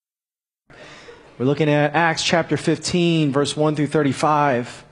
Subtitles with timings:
[1.37, 4.83] We're looking at Acts chapter 15, verse 1 through 35,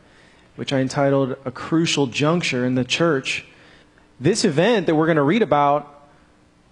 [0.56, 3.44] which I entitled A Crucial Juncture in the Church.
[4.18, 6.10] This event that we're going to read about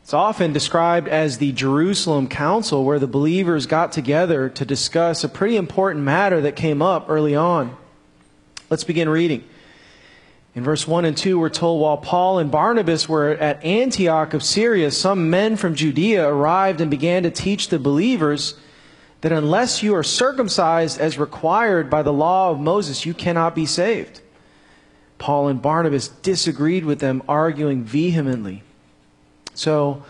[0.03, 5.27] it's often described as the Jerusalem Council, where the believers got together to discuss a
[5.27, 7.75] pretty important matter that came up early on.
[8.69, 9.43] Let's begin reading.
[10.57, 14.41] In verse 1 and 2, we're told while Paul and Barnabas were at Antioch of
[14.41, 18.55] Syria, some men from Judea arrived and began to teach the believers
[19.21, 23.67] that unless you are circumcised as required by the law of Moses, you cannot be
[23.67, 24.19] saved.
[25.19, 28.63] Paul and Barnabas disagreed with them, arguing vehemently.
[29.53, 30.05] So,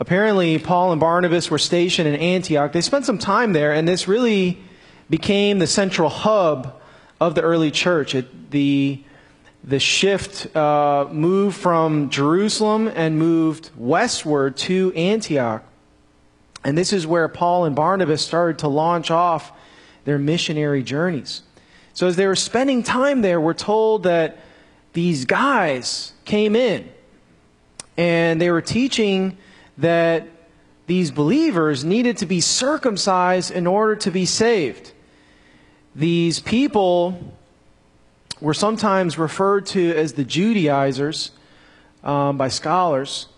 [0.00, 2.72] apparently, Paul and Barnabas were stationed in Antioch.
[2.72, 4.62] They spent some time there, and this really
[5.10, 6.74] became the central hub
[7.20, 8.14] of the early church.
[8.14, 9.02] It, the
[9.64, 15.64] the shift uh, moved from Jerusalem and moved westward to Antioch.
[16.64, 19.52] And this is where Paul and Barnabas started to launch off
[20.04, 21.42] their missionary journeys.
[21.92, 24.38] So as they were spending time there, we're told that
[24.92, 26.88] these guys came in
[27.96, 29.36] and they were teaching
[29.78, 30.26] that
[30.86, 34.92] these believers needed to be circumcised in order to be saved.
[35.94, 37.36] These people
[38.40, 41.30] were sometimes referred to as the Judaizers
[42.04, 43.28] um, by scholars,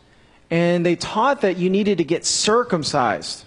[0.51, 3.45] and they taught that you needed to get circumcised.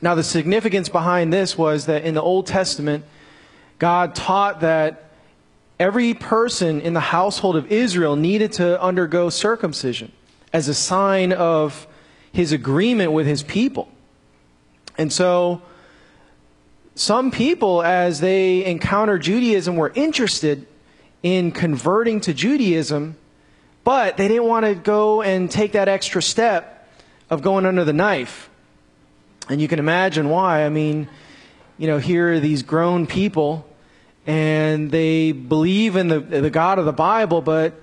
[0.00, 3.04] Now, the significance behind this was that in the Old Testament,
[3.78, 5.10] God taught that
[5.78, 10.12] every person in the household of Israel needed to undergo circumcision
[10.52, 11.86] as a sign of
[12.32, 13.88] his agreement with his people.
[14.96, 15.62] And so,
[16.94, 20.66] some people, as they encountered Judaism, were interested
[21.22, 23.16] in converting to Judaism,
[23.82, 26.88] but they didn't want to go and take that extra step
[27.30, 28.48] of going under the knife.
[29.48, 30.64] And you can imagine why.
[30.64, 31.08] I mean,
[31.78, 33.66] you know, here are these grown people,
[34.26, 37.74] and they believe in the, the God of the Bible, but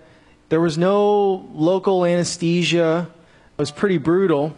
[0.47, 3.09] there was no local anesthesia.
[3.57, 4.55] It was pretty brutal.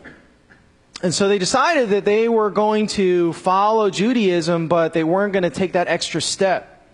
[1.04, 5.44] And so they decided that they were going to follow Judaism, but they weren't going
[5.44, 6.88] to take that extra step.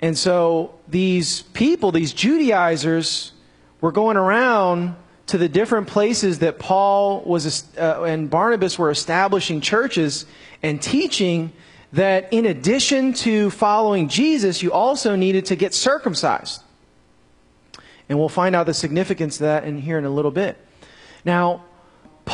[0.00, 3.32] And so these people, these Judaizers,
[3.80, 4.94] were going around
[5.26, 10.24] to the different places that Paul was uh, and Barnabas were establishing churches
[10.62, 11.52] and teaching
[11.92, 16.62] that in addition to following Jesus, you also needed to get circumcised.
[18.08, 20.56] And we'll find out the significance of that in here in a little bit.
[21.24, 21.64] Now,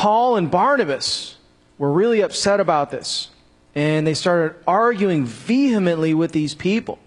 [0.03, 1.37] Paul and Barnabas
[1.77, 3.29] were really upset about this.
[3.73, 6.99] And they started arguing vehemently with these people.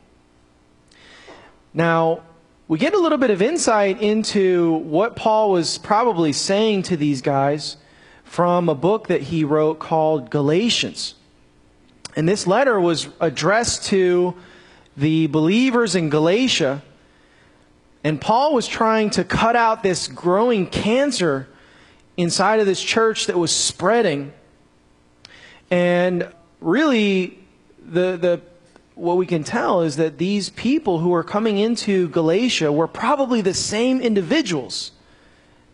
[1.74, 2.22] Now,
[2.68, 7.20] we get a little bit of insight into what Paul was probably saying to these
[7.20, 7.76] guys
[8.24, 11.16] from a book that he wrote called Galatians.
[12.16, 14.34] And this letter was addressed to
[14.96, 16.82] the believers in Galatia.
[18.02, 21.46] And Paul was trying to cut out this growing cancer
[22.16, 24.32] inside of this church that was spreading.
[25.70, 27.38] And really,
[27.84, 28.40] the, the,
[28.94, 33.40] what we can tell is that these people who were coming into Galatia were probably
[33.40, 34.92] the same individuals.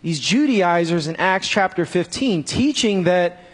[0.03, 3.45] These Judaizers in Acts chapter 15, teaching that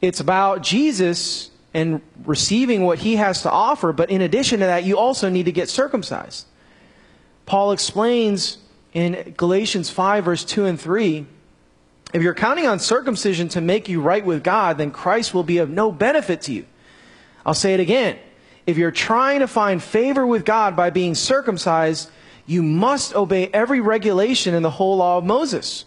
[0.00, 4.84] it's about Jesus and receiving what he has to offer, but in addition to that,
[4.84, 6.46] you also need to get circumcised.
[7.46, 8.58] Paul explains
[8.92, 11.26] in Galatians 5, verse 2 and 3
[12.12, 15.58] if you're counting on circumcision to make you right with God, then Christ will be
[15.58, 16.64] of no benefit to you.
[17.44, 18.18] I'll say it again.
[18.66, 22.10] If you're trying to find favor with God by being circumcised,
[22.46, 25.84] you must obey every regulation in the whole law of Moses.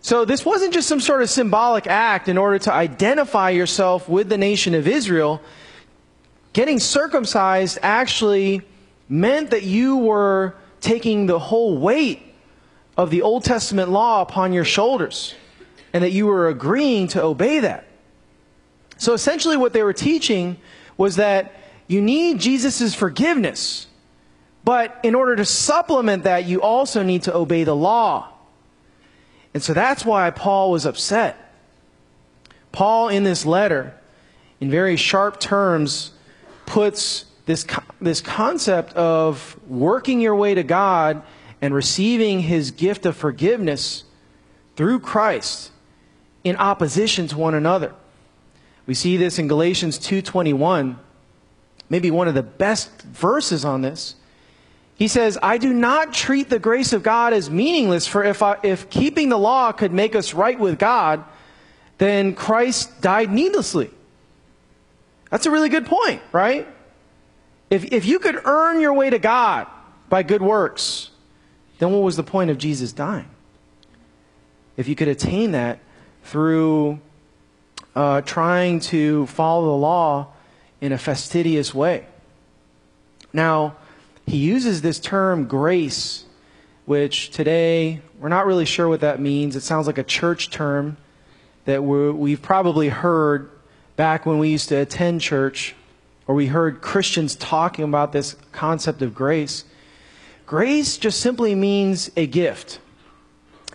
[0.00, 4.28] So this wasn't just some sort of symbolic act in order to identify yourself with
[4.28, 5.40] the nation of Israel.
[6.52, 8.62] Getting circumcised actually
[9.08, 12.27] meant that you were taking the whole weight
[12.98, 15.34] of the Old Testament law upon your shoulders
[15.92, 17.86] and that you were agreeing to obey that.
[18.98, 20.58] So essentially, what they were teaching
[20.96, 21.54] was that
[21.86, 23.86] you need Jesus' forgiveness,
[24.64, 28.32] but in order to supplement that, you also need to obey the law.
[29.54, 31.36] And so that's why Paul was upset.
[32.72, 33.94] Paul, in this letter,
[34.60, 36.10] in very sharp terms,
[36.66, 37.64] puts this,
[38.00, 41.22] this concept of working your way to God
[41.60, 44.04] and receiving his gift of forgiveness
[44.76, 45.70] through Christ
[46.44, 47.92] in opposition to one another.
[48.86, 50.98] We see this in Galatians 2:21,
[51.90, 54.14] maybe one of the best verses on this.
[54.94, 58.56] He says, I do not treat the grace of God as meaningless, for if, I,
[58.64, 61.22] if keeping the law could make us right with God,
[61.98, 63.90] then Christ died needlessly.
[65.30, 66.66] That's a really good point, right?
[67.70, 69.68] If, if you could earn your way to God
[70.08, 71.10] by good works,
[71.78, 73.28] then what was the point of Jesus dying?
[74.76, 75.78] If you could attain that
[76.24, 77.00] through
[77.94, 80.28] uh, trying to follow the law
[80.80, 82.06] in a fastidious way.
[83.32, 83.76] Now,
[84.26, 86.24] he uses this term grace,
[86.86, 89.56] which today we're not really sure what that means.
[89.56, 90.96] It sounds like a church term
[91.64, 93.50] that we've probably heard
[93.96, 95.74] back when we used to attend church,
[96.26, 99.64] or we heard Christians talking about this concept of grace.
[100.48, 102.80] Grace just simply means a gift.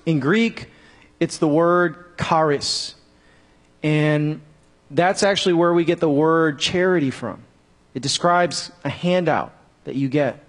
[0.08, 0.72] In Greek,
[1.20, 2.96] it's the word charis.
[3.84, 4.42] And
[4.90, 7.44] that's actually where we get the word charity from.
[7.94, 9.54] It describes a handout
[9.84, 10.44] that you get.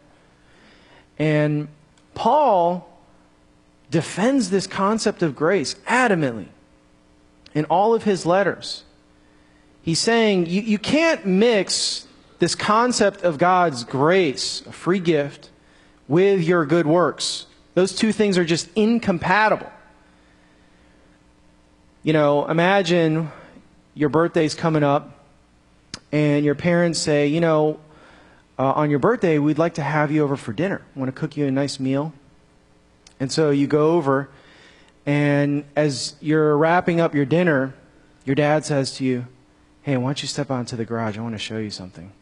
[1.18, 1.68] And
[2.14, 2.88] Paul
[3.90, 6.48] defends this concept of grace adamantly
[7.52, 8.84] in all of his letters.
[9.82, 12.06] He's saying you, you can't mix
[12.38, 15.50] this concept of God's grace, a free gift,
[16.08, 17.46] with your good works.
[17.74, 19.70] Those two things are just incompatible.
[22.02, 23.30] You know, imagine
[23.94, 25.10] your birthday's coming up
[26.12, 27.80] and your parents say, you know,
[28.58, 30.82] uh, on your birthday, we'd like to have you over for dinner.
[30.94, 32.12] Want to cook you a nice meal.
[33.18, 34.28] And so you go over,
[35.06, 37.74] and as you're wrapping up your dinner,
[38.24, 39.26] your dad says to you,
[39.82, 41.18] Hey, why don't you step out into the garage?
[41.18, 42.12] I want to show you something.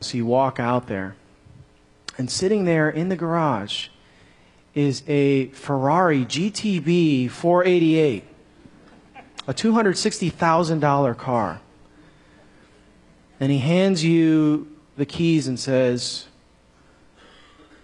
[0.00, 1.16] So you walk out there,
[2.18, 3.88] and sitting there in the garage
[4.74, 8.24] is a Ferrari GTB 488,
[9.46, 11.60] a $260,000 car.
[13.40, 16.26] And he hands you the keys and says,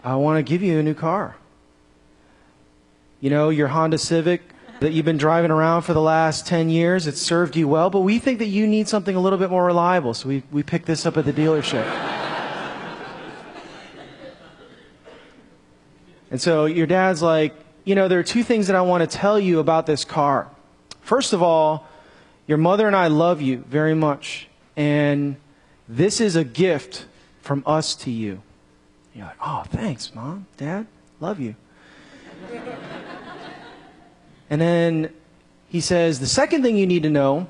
[0.03, 1.37] I want to give you a new car.
[3.21, 4.43] You know, your Honda Civic
[4.81, 8.01] that you've been driving around for the last 10 years, it's served you well, but
[8.01, 10.87] we think that you need something a little bit more reliable, so we, we picked
[10.87, 12.04] this up at the dealership.
[16.35, 17.55] And so your dad's like,
[17.85, 20.51] you know, there are two things that I want to tell you about this car.
[21.01, 21.87] First of all,
[22.49, 25.37] your mother and I love you very much, and
[25.89, 27.07] this is a gift
[27.41, 28.43] from us to you.
[29.15, 30.89] You're like, oh, thanks, mom, dad,
[31.21, 31.55] love you.
[34.51, 35.13] and then
[35.69, 37.47] he says, the second thing you need to know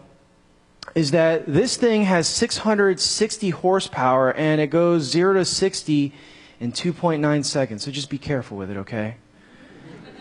[0.94, 6.12] is that this thing has 660 horsepower and it goes 0 to 60
[6.60, 7.84] in 2.9 seconds.
[7.84, 9.16] So just be careful with it, okay?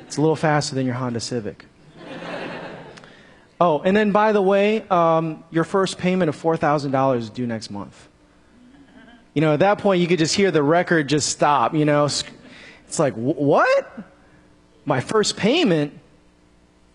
[0.01, 1.65] It's a little faster than your Honda Civic.
[3.59, 7.69] Oh, and then by the way, um, your first payment of $4,000 is due next
[7.71, 8.09] month.
[9.33, 12.06] You know, at that point, you could just hear the record just stop, you know.
[12.06, 14.00] It's like, what?
[14.86, 15.97] My first payment?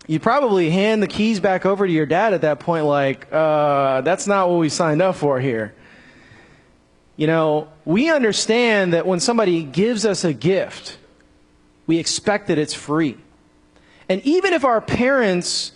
[0.07, 4.01] You'd probably hand the keys back over to your dad at that point, like, uh,
[4.01, 5.73] that's not what we signed up for here.
[7.19, 10.97] You know, we understand that when somebody gives us a gift,
[11.85, 13.17] we expect that it's free.
[14.07, 15.73] And even if our parents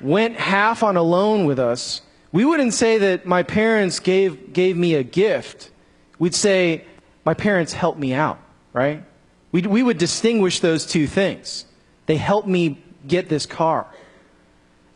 [0.00, 2.00] went half on a loan with us,
[2.32, 5.70] we wouldn't say that my parents gave, gave me a gift
[6.18, 6.86] we'd say,
[7.22, 8.38] my parents helped me out,
[8.72, 9.04] right?
[9.52, 11.66] we we would distinguish those two things.
[12.06, 13.86] They helped me get this car.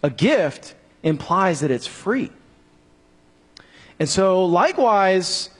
[0.02, 2.30] A gift implies that it's free.
[3.98, 5.50] And so, likewise,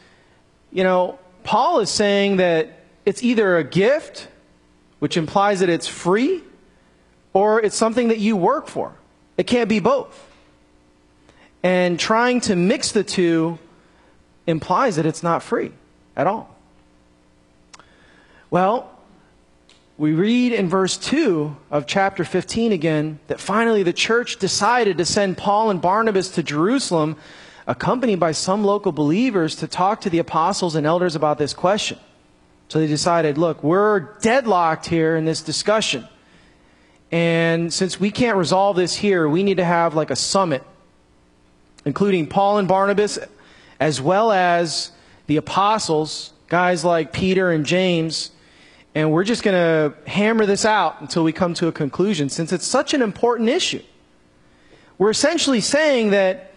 [0.73, 4.29] you know, Paul is saying that it's either a gift,
[4.99, 6.43] which implies that it's free,
[7.33, 8.95] or it's something that you work for.
[9.37, 10.29] It can't be both.
[11.63, 13.59] And trying to mix the two
[14.47, 15.73] implies that it's not free
[16.17, 16.55] at all.
[18.51, 18.91] Well,
[19.97, 25.05] we read in verse 2 of chapter 15 again that finally the church decided to
[25.05, 27.17] send Paul and Barnabas to Jerusalem,
[27.67, 31.99] accompanied by some local believers, to talk to the apostles and elders about this question.
[32.69, 36.09] So they decided, look, we're deadlocked here in this discussion.
[37.11, 40.63] And since we can't resolve this here, we need to have like a summit,
[41.85, 43.19] including Paul and Barnabas
[43.79, 44.93] as well as
[45.27, 48.31] the apostles, guys like Peter and James.
[48.95, 52.53] And we're just going to hammer this out until we come to a conclusion since
[52.53, 53.83] it's such an important issue.
[54.99, 56.52] We're essentially saying that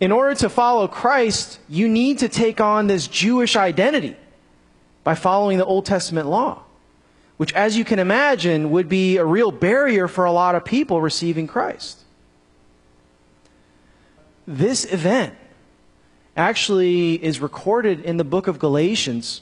[0.00, 4.16] in order to follow Christ, you need to take on this Jewish identity
[5.02, 6.62] by following the Old Testament law,
[7.36, 11.00] which, as you can imagine, would be a real barrier for a lot of people
[11.00, 12.00] receiving Christ.
[14.46, 15.34] This event
[16.36, 19.40] actually is recorded in the book of Galatians.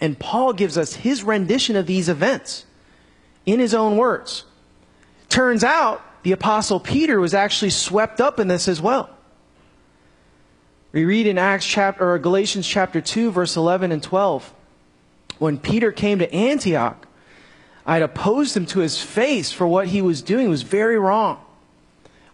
[0.00, 2.64] And Paul gives us his rendition of these events
[3.44, 4.44] in his own words.
[5.28, 9.10] Turns out the apostle Peter was actually swept up in this as well.
[10.96, 14.50] We read in Acts chapter or Galatians chapter 2 verse 11 and 12
[15.38, 17.06] when Peter came to Antioch
[17.84, 20.98] I had opposed him to his face for what he was doing it was very
[20.98, 21.38] wrong.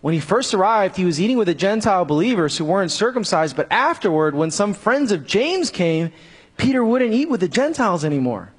[0.01, 3.67] When he first arrived, he was eating with the Gentile believers who weren't circumcised, but
[3.69, 6.13] afterward, when some friends of James came,
[6.57, 8.53] Peter wouldn't eat with the Gentiles anymore.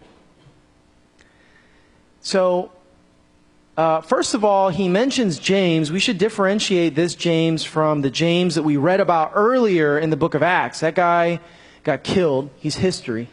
[2.19, 2.72] So,
[3.75, 5.91] uh, first of all, he mentions James.
[5.91, 10.17] We should differentiate this James from the James that we read about earlier in the
[10.17, 10.81] book of Acts.
[10.81, 11.39] That guy
[11.83, 13.29] got killed, he's history.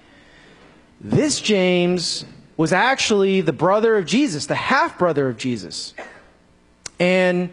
[1.01, 2.25] This James
[2.57, 5.95] was actually the brother of Jesus, the half brother of Jesus.
[6.99, 7.51] And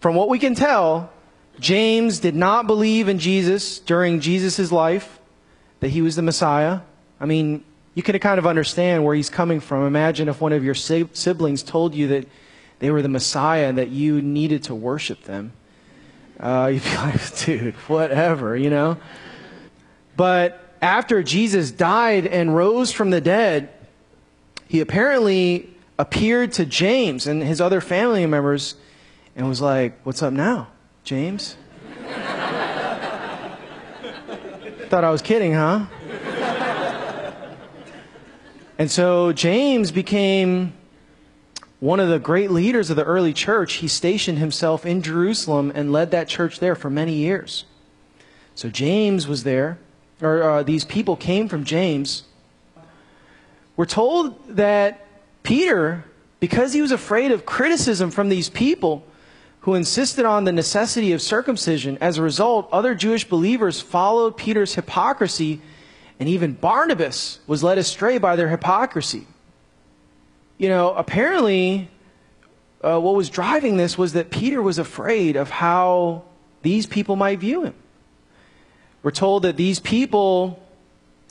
[0.00, 1.10] from what we can tell,
[1.58, 5.18] James did not believe in Jesus during Jesus' life,
[5.80, 6.80] that he was the Messiah.
[7.20, 9.86] I mean, you can kind of understand where he's coming from.
[9.86, 12.28] Imagine if one of your siblings told you that
[12.78, 15.52] they were the Messiah and that you needed to worship them.
[16.38, 18.96] Uh, you'd be like, dude, whatever, you know?
[20.16, 23.68] But after Jesus died and rose from the dead,
[24.68, 25.68] he apparently
[25.98, 28.76] appeared to James and his other family members
[29.36, 30.68] and was like, What's up now,
[31.04, 31.56] James?
[34.88, 35.86] Thought I was kidding, huh?
[38.80, 40.72] And so James became
[41.80, 43.74] one of the great leaders of the early church.
[43.74, 47.66] He stationed himself in Jerusalem and led that church there for many years.
[48.54, 49.78] So James was there,
[50.22, 52.22] or uh, these people came from James.
[53.76, 55.06] We're told that
[55.42, 56.06] Peter,
[56.40, 59.04] because he was afraid of criticism from these people,
[59.60, 61.98] who insisted on the necessity of circumcision.
[62.00, 65.60] As a result, other Jewish believers followed Peter's hypocrisy,
[66.20, 69.26] and even Barnabas was led astray by their hypocrisy.
[70.58, 71.88] You know, apparently,
[72.82, 76.24] uh, what was driving this was that Peter was afraid of how
[76.60, 77.74] these people might view him.
[79.02, 80.62] We're told that these people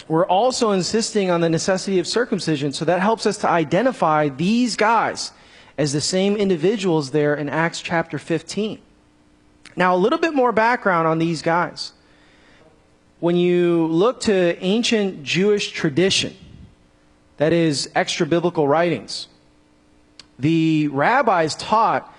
[0.08, 4.76] were also insisting on the necessity of circumcision, so that helps us to identify these
[4.76, 5.32] guys
[5.78, 8.80] as the same individuals there in Acts chapter 15.
[9.76, 11.94] Now, a little bit more background on these guys.
[13.20, 16.36] When you look to ancient Jewish tradition,
[17.38, 19.28] that is, extra biblical writings,
[20.38, 22.14] the rabbis taught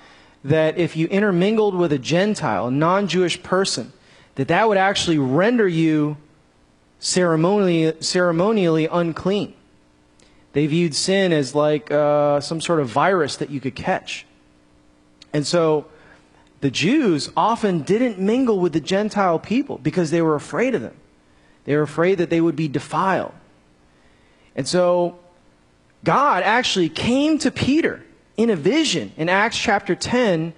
[0.44, 3.92] that if you intermingled with a Gentile, a non Jewish person,
[4.34, 6.16] that that would actually render you
[6.98, 9.54] ceremonially, ceremonially unclean.
[10.52, 14.26] They viewed sin as like uh, some sort of virus that you could catch.
[15.32, 15.86] And so
[16.60, 20.96] the Jews often didn't mingle with the Gentile people because they were afraid of them.
[21.64, 23.32] They were afraid that they would be defiled.
[24.54, 25.18] And so
[26.04, 28.02] God actually came to Peter
[28.36, 30.52] in a vision in Acts chapter 10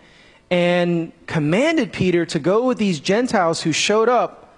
[0.50, 4.54] and commanded Peter to go with these Gentiles who showed up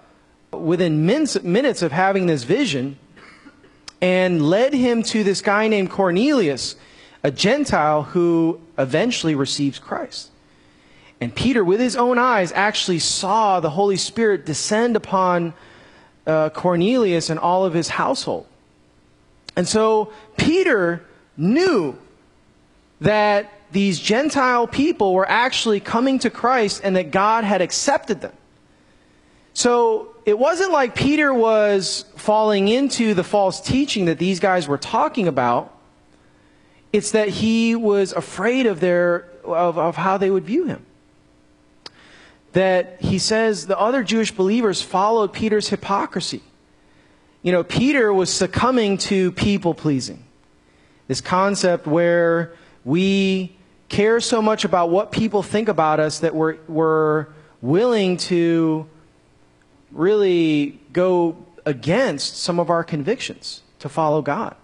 [0.53, 2.99] within minutes of having this vision
[4.01, 6.77] and led him to this guy named Cornelius,
[7.23, 10.31] a Gentile who eventually receives Christ.
[11.25, 15.55] And Peter, with his own eyes, actually saw the Holy Spirit descend upon
[16.27, 18.47] uh, Cornelius and all of his household.
[19.57, 21.03] And so Peter
[21.35, 21.97] knew
[23.01, 28.35] that these Gentile people were actually coming to Christ and that God had accepted them.
[29.55, 34.77] So it wasn't like Peter was falling into the false teaching that these guys were
[34.77, 35.75] talking about.
[36.93, 40.85] It's that he was afraid of their of, of how they would view him.
[42.55, 46.43] That he says the other Jewish believers followed Peter's hypocrisy.
[47.43, 50.25] You know, Peter was succumbing to people pleasing.
[51.07, 53.55] This concept where we
[53.89, 57.27] care so much about what people think about us that we're, we're
[57.61, 58.89] willing to
[59.93, 64.57] really go against some of our convictions to follow God.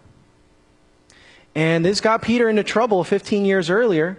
[1.54, 4.18] And this got Peter into trouble 15 years earlier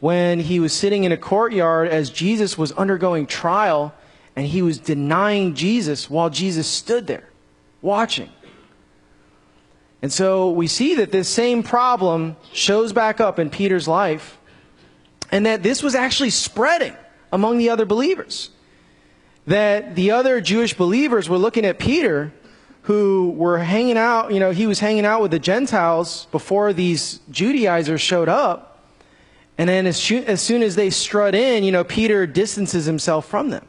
[0.00, 3.94] when he was sitting in a courtyard as Jesus was undergoing trial
[4.34, 7.28] and he was denying Jesus while Jesus stood there
[7.82, 8.30] watching.
[10.02, 14.38] And so we see that this same problem shows back up in Peter's life
[15.30, 16.96] and that this was actually spreading
[17.32, 18.50] among the other believers
[19.46, 22.32] that the other Jewish believers were looking at Peter,
[22.82, 27.20] who were hanging out, you know, he was hanging out with the Gentiles before these
[27.30, 28.69] Judaizers showed up.
[29.60, 33.50] And then as, as soon as they strut in, you know, Peter distances himself from
[33.50, 33.66] them.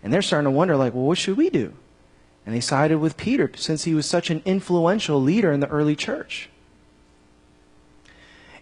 [0.00, 1.74] And they're starting to wonder, like, well, what should we do?
[2.46, 5.96] And they sided with Peter since he was such an influential leader in the early
[5.96, 6.48] church.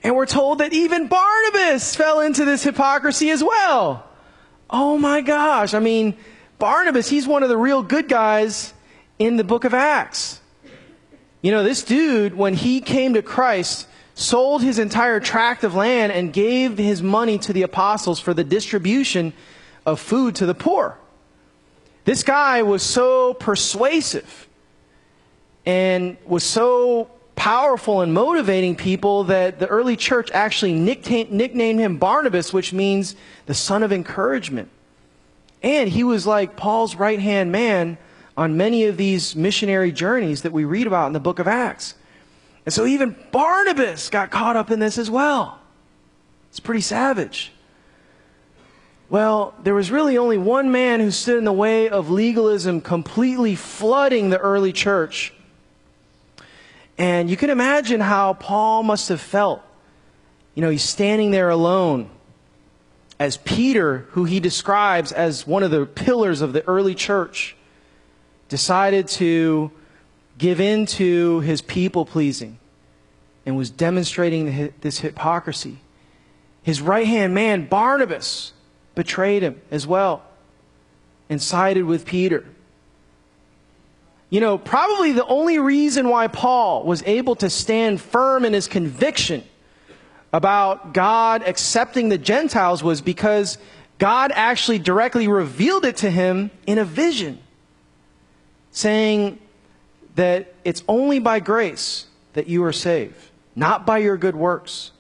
[0.03, 4.09] And we're told that even Barnabas fell into this hypocrisy as well.
[4.71, 5.75] Oh my gosh.
[5.75, 6.17] I mean,
[6.59, 8.73] Barnabas, he's one of the real good guys
[9.19, 10.41] in the book of Acts.
[11.43, 13.87] You know, this dude, when he came to Christ,
[14.17, 18.43] sold his entire tract of land and gave his money to the apostles for the
[18.43, 19.33] distribution
[19.85, 20.99] of food to the poor.
[22.05, 24.49] This guy was so persuasive
[25.67, 32.55] and was so powerful in motivating people that the early church actually nicknamed him Barnabas,
[32.55, 34.71] which means the son of encouragement.
[35.63, 37.99] And he was like Paul's right hand man
[38.35, 41.95] on many of these missionary journeys that we read about in the book of Acts.
[42.67, 45.61] And so even Barnabas got caught up in this as well.
[46.51, 47.53] It's pretty savage.
[49.09, 53.55] Well, there was really only one man who stood in the way of legalism completely
[53.55, 55.33] flooding the early church.
[56.99, 59.63] And you can imagine how Paul must have felt.
[60.57, 62.11] You know, he's standing there alone
[63.21, 67.55] as Peter, who he describes as one of the pillars of the early church,
[68.49, 69.71] decided to
[70.39, 72.59] give in to his people pleasing
[73.45, 75.79] and was demonstrating this hypocrisy.
[76.63, 78.53] His right hand man, Barnabas,
[78.95, 80.23] betrayed him as well
[81.29, 82.45] and sided with Peter.
[84.31, 88.67] You know, probably the only reason why Paul was able to stand firm in his
[88.67, 89.45] conviction
[90.33, 93.59] about God accepting the Gentiles was because
[93.99, 97.39] God actually directly revealed it to him in a vision,
[98.73, 99.39] saying
[100.17, 103.17] that it's only by grace that you are saved,
[103.55, 104.91] not by your good works.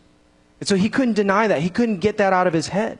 [0.60, 1.60] And so he couldn't deny that.
[1.60, 2.98] He couldn't get that out of his head.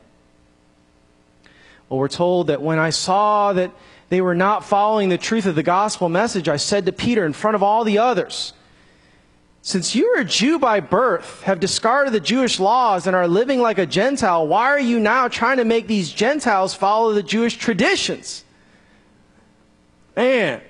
[1.89, 3.71] Well, we're told that when I saw that
[4.09, 7.33] they were not following the truth of the gospel message, I said to Peter in
[7.33, 8.53] front of all the others,
[9.61, 13.61] Since you are a Jew by birth, have discarded the Jewish laws, and are living
[13.61, 17.57] like a Gentile, why are you now trying to make these Gentiles follow the Jewish
[17.57, 18.43] traditions?
[20.15, 20.61] Man,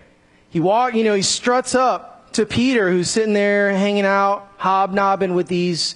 [0.58, 5.36] he walk, you know, he struts up to Peter, who's sitting there hanging out, hobnobbing
[5.36, 5.94] with these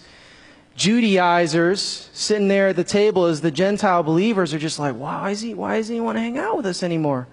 [0.76, 5.42] Judaizers sitting there at the table as the Gentile believers are just like, why is
[5.42, 7.28] he, why does he want to hang out with us anymore?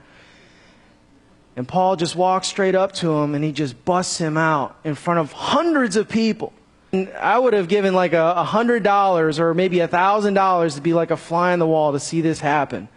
[1.55, 4.95] And Paul just walks straight up to him and he just busts him out in
[4.95, 6.55] front of hundreds of people.
[6.93, 10.81] And I would have given like a hundred dollars or maybe a thousand dollars to
[10.81, 12.89] be like a fly on the wall to see this happen.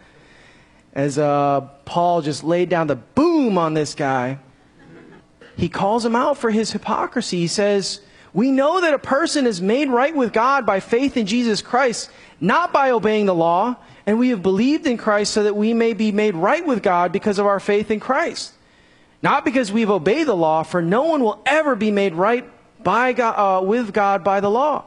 [0.94, 4.40] As uh, Paul just laid down the boom on this guy,
[5.56, 7.38] he calls him out for his hypocrisy.
[7.38, 8.02] He says,
[8.34, 12.10] we know that a person is made right with God by faith in Jesus Christ,
[12.40, 13.76] not by obeying the law,
[14.06, 17.12] and we have believed in Christ so that we may be made right with God
[17.12, 18.54] because of our faith in Christ.
[19.22, 22.50] Not because we've obeyed the law, for no one will ever be made right
[22.84, 24.86] by God, uh, with God by the law.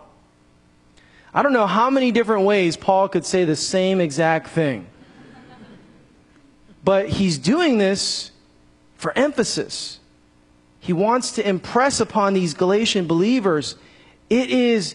[1.33, 4.87] I don't know how many different ways Paul could say the same exact thing.
[6.85, 8.31] But he's doing this
[8.97, 9.99] for emphasis.
[10.81, 13.77] He wants to impress upon these Galatian believers
[14.29, 14.95] it is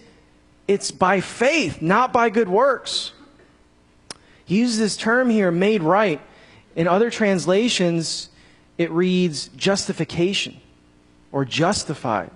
[0.68, 3.12] it's by faith, not by good works.
[4.46, 6.22] He uses this term here, made right.
[6.76, 8.30] In other translations,
[8.78, 10.60] it reads justification
[11.32, 12.32] or justified.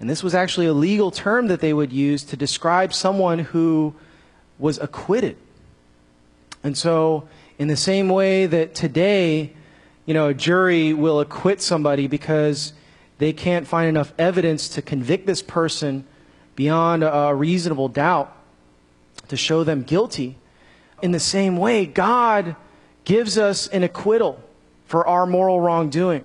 [0.00, 3.94] And this was actually a legal term that they would use to describe someone who
[4.58, 5.36] was acquitted.
[6.62, 9.52] And so, in the same way that today
[10.08, 12.72] you know, a jury will acquit somebody because
[13.18, 16.06] they can't find enough evidence to convict this person
[16.56, 18.34] beyond a reasonable doubt
[19.28, 20.38] to show them guilty.
[21.02, 22.56] In the same way, God
[23.04, 24.42] gives us an acquittal
[24.86, 26.24] for our moral wrongdoing,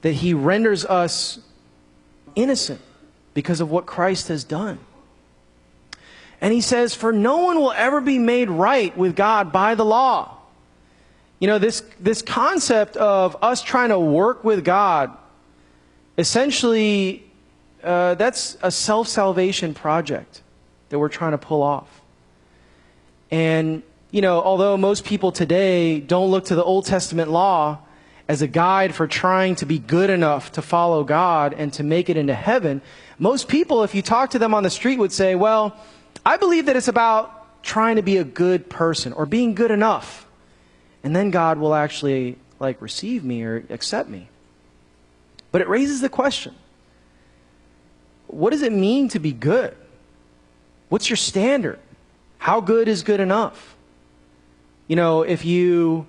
[0.00, 1.40] that He renders us
[2.34, 2.80] innocent
[3.34, 4.78] because of what Christ has done.
[6.40, 9.84] And He says, For no one will ever be made right with God by the
[9.84, 10.36] law.
[11.38, 15.16] You know, this, this concept of us trying to work with God,
[16.18, 17.24] essentially,
[17.82, 20.42] uh, that's a self salvation project
[20.90, 22.00] that we're trying to pull off.
[23.30, 27.78] And, you know, although most people today don't look to the Old Testament law
[28.28, 32.10] as a guide for trying to be good enough to follow God and to make
[32.10, 32.82] it into heaven,
[33.18, 35.76] most people, if you talk to them on the street, would say, well,
[36.24, 40.26] I believe that it's about trying to be a good person or being good enough
[41.02, 44.28] and then God will actually like receive me or accept me.
[45.52, 46.54] But it raises the question
[48.26, 49.76] what does it mean to be good?
[50.88, 51.80] What's your standard?
[52.38, 53.74] How good is good enough?
[54.86, 56.06] You know, if you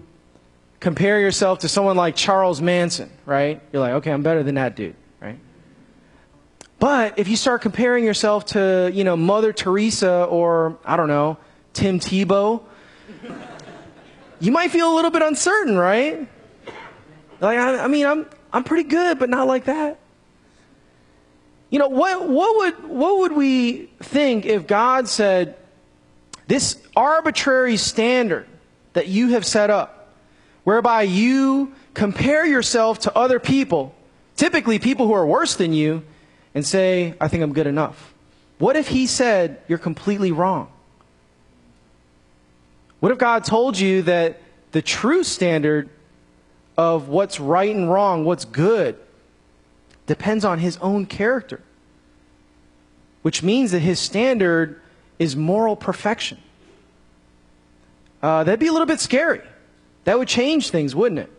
[0.80, 3.60] compare yourself to someone like Charles Manson, right?
[3.72, 4.96] You're like, okay, I'm better than that dude?
[6.82, 11.38] But if you start comparing yourself to, you know, Mother Teresa or, I don't know,
[11.74, 12.64] Tim Tebow,
[14.40, 16.28] you might feel a little bit uncertain, right?
[17.40, 20.00] Like, I, I mean, I'm, I'm pretty good, but not like that.
[21.70, 25.58] You know, what, what, would, what would we think if God said,
[26.48, 28.48] this arbitrary standard
[28.94, 30.16] that you have set up,
[30.64, 33.94] whereby you compare yourself to other people,
[34.36, 36.02] typically people who are worse than you,
[36.54, 38.14] and say, I think I'm good enough?
[38.58, 40.72] What if He said, you're completely wrong?
[43.00, 45.90] What if God told you that the true standard
[46.78, 48.98] of what's right and wrong, what's good,
[50.08, 51.62] depends on his own character,
[53.22, 54.82] which means that his standard
[55.20, 56.38] is moral perfection.
[58.22, 59.42] Uh, that'd be a little bit scary.
[60.04, 61.32] That would change things, wouldn't it?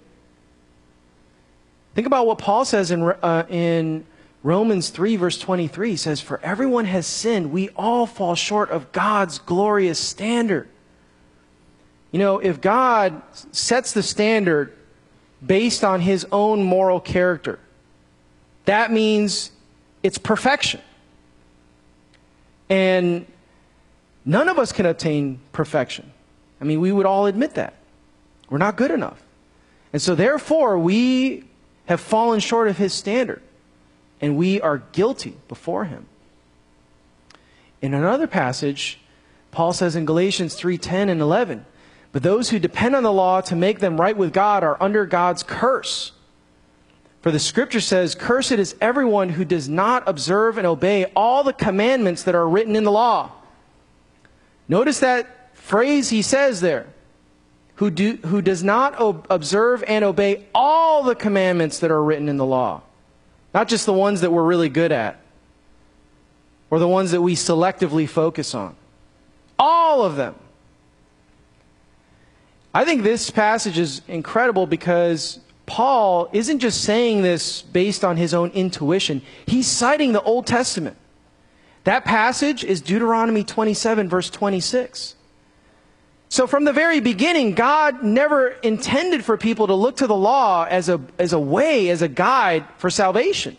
[1.95, 4.07] Think about what Paul says in, uh, in
[4.43, 5.97] Romans 3, verse 23.
[5.97, 7.53] Says, For everyone has sinned.
[7.53, 10.69] We all fall short of God's glorious standard.
[12.11, 14.77] You know, if God sets the standard
[15.45, 17.59] based on his own moral character,
[18.67, 19.51] that means
[20.03, 20.81] it's perfection.
[22.69, 23.27] And
[24.25, 26.13] none of us can obtain perfection.
[26.61, 27.75] I mean, we would all admit that.
[28.51, 29.23] We're not good enough.
[29.93, 31.45] And so, therefore, we
[31.87, 33.43] have fallen short of his standard,
[34.23, 36.07] and we are guilty before him.
[37.83, 39.01] In another passage,
[39.51, 41.67] Paul says in Galatians 3:10 and 11,
[42.13, 45.05] "But those who depend on the law to make them right with God are under
[45.05, 46.13] God's curse."
[47.21, 51.53] For the scripture says, Cursed is everyone who does not observe and obey all the
[51.53, 53.31] commandments that are written in the law.
[54.69, 56.87] Notice that phrase he says there
[57.77, 62.29] who, do, who does not ob- observe and obey all the commandments that are written
[62.29, 62.83] in the law.
[63.55, 65.21] Not just the ones that we're really good at
[66.71, 68.75] or the ones that we selectively focus on.
[69.59, 70.35] All of them.
[72.75, 78.33] I think this passage is incredible because Paul isn't just saying this based on his
[78.33, 80.97] own intuition, he's citing the Old Testament.
[81.85, 85.17] That passage is Deuteronomy 27, verse 26.
[86.33, 90.65] So, from the very beginning, God never intended for people to look to the law
[90.65, 93.59] as a, as a way, as a guide for salvation.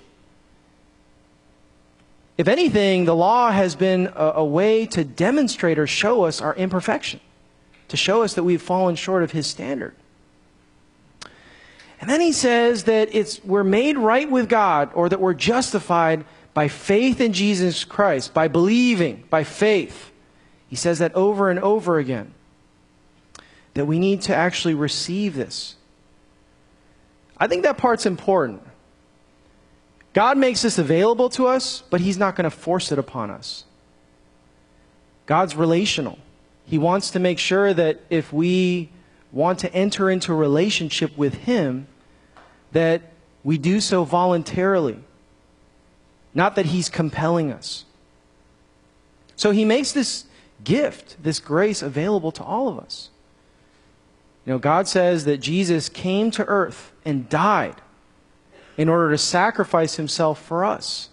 [2.35, 6.55] If anything, the law has been a, a way to demonstrate or show us our
[6.55, 7.19] imperfection,
[7.89, 9.93] to show us that we've fallen short of His standard.
[12.01, 16.25] And then he says that it's, we're made right with God or that we're justified
[16.55, 20.09] by faith in Jesus Christ, by believing, by faith.
[20.69, 22.33] He says that over and over again.
[23.73, 25.75] That we need to actually receive this.
[27.37, 28.61] I think that part's important.
[30.13, 33.65] God makes this available to us, but He's not going to force it upon us.
[35.25, 36.19] God's relational.
[36.65, 38.89] He wants to make sure that if we
[39.31, 41.87] want to enter into a relationship with Him,
[42.71, 43.01] that
[43.43, 44.99] we do so voluntarily,
[46.33, 47.85] not that He's compelling us.
[49.35, 50.25] So He makes this
[50.63, 53.09] gift, this grace, available to all of us.
[54.45, 57.75] You know, God says that Jesus came to earth and died
[58.77, 61.09] in order to sacrifice Himself for us,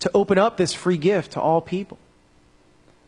[0.00, 1.98] to open up this free gift to all people.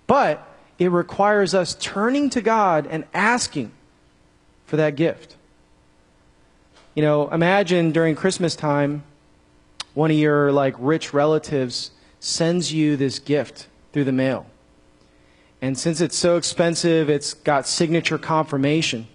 [0.07, 0.47] But
[0.79, 3.73] it requires us turning to God and asking
[4.67, 5.37] for that gift.
[6.95, 9.03] You know, imagine during Christmas time,
[9.95, 14.47] one of your like rich relatives sends you this gift through the mail.
[15.61, 19.07] And since it's so expensive, it's got signature confirmation.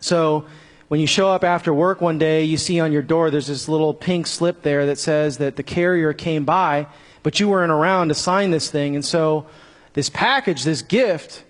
[0.00, 0.46] So
[0.88, 3.68] when you show up after work one day, you see on your door there's this
[3.68, 6.88] little pink slip there that says that the carrier came by,
[7.22, 8.96] but you weren't around to sign this thing.
[8.96, 9.46] And so
[9.92, 11.44] this package, this gift,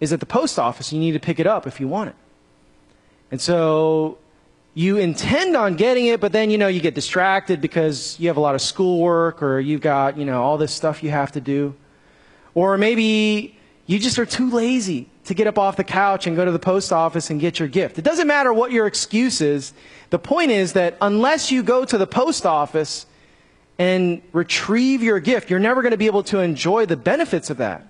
[0.00, 0.92] is at the post office.
[0.92, 2.16] You need to pick it up if you want it.
[3.30, 4.18] And so
[4.74, 8.36] you intend on getting it, but then, you know, you get distracted because you have
[8.36, 11.40] a lot of schoolwork or you've got, you know, all this stuff you have to
[11.40, 11.74] do.
[12.54, 16.44] Or maybe you just are too lazy to get up off the couch and go
[16.44, 17.98] to the post office and get your gift.
[17.98, 19.72] It doesn't matter what your excuse is.
[20.10, 23.06] The point is that unless you go to the post office
[23.78, 27.56] and retrieve your gift, you're never going to be able to enjoy the benefits of
[27.56, 27.86] that.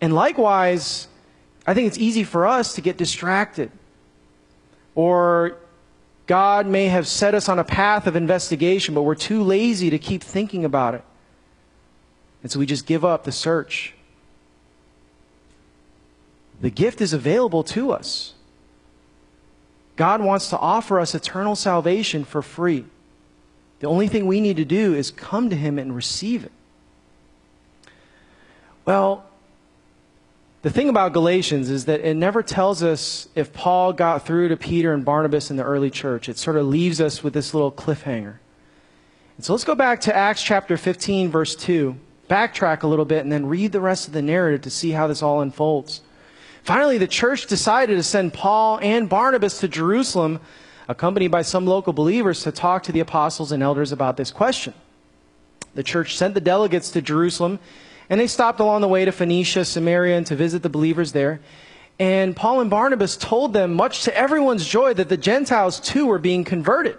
[0.00, 1.08] And likewise,
[1.66, 3.70] I think it's easy for us to get distracted
[4.94, 5.56] or
[6.26, 9.98] God may have set us on a path of investigation, but we're too lazy to
[9.98, 11.04] keep thinking about it.
[12.42, 13.94] And so we just give up the search.
[16.62, 18.34] The gift is available to us.
[19.96, 22.86] God wants to offer us eternal salvation for free.
[23.80, 26.52] The only thing we need to do is come to Him and receive it.
[28.84, 29.24] Well,
[30.62, 34.56] the thing about Galatians is that it never tells us if Paul got through to
[34.56, 36.28] Peter and Barnabas in the early church.
[36.28, 38.36] It sort of leaves us with this little cliffhanger.
[39.36, 41.96] And so let's go back to Acts chapter 15, verse 2.
[42.30, 45.08] Backtrack a little bit and then read the rest of the narrative to see how
[45.08, 46.02] this all unfolds.
[46.62, 50.40] Finally, the church decided to send Paul and Barnabas to Jerusalem,
[50.88, 54.72] accompanied by some local believers, to talk to the apostles and elders about this question.
[55.74, 57.58] The church sent the delegates to Jerusalem,
[58.08, 61.40] and they stopped along the way to Phoenicia, Samaria, and to visit the believers there.
[61.98, 66.18] And Paul and Barnabas told them, much to everyone's joy, that the Gentiles too were
[66.18, 66.96] being converted.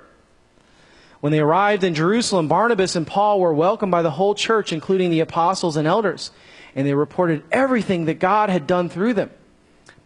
[1.21, 5.09] When they arrived in Jerusalem, Barnabas and Paul were welcomed by the whole church, including
[5.09, 6.31] the apostles and elders,
[6.75, 9.29] and they reported everything that God had done through them.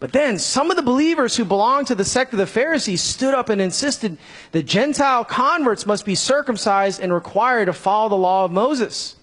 [0.00, 3.34] But then some of the believers who belonged to the sect of the Pharisees stood
[3.34, 4.16] up and insisted
[4.52, 9.16] that Gentile converts must be circumcised and required to follow the law of Moses.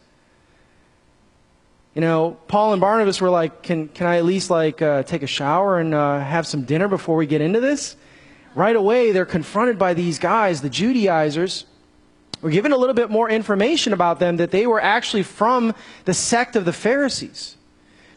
[1.94, 5.24] You know, Paul and Barnabas were like, "Can can I at least like uh, take
[5.24, 7.96] a shower and uh, have some dinner before we get into this?"
[8.54, 11.66] Right away, they're confronted by these guys, the Judaizers.
[12.42, 16.14] We're given a little bit more information about them that they were actually from the
[16.14, 17.56] sect of the Pharisees.